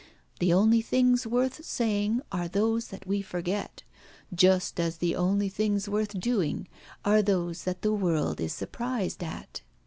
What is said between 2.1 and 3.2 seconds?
are those that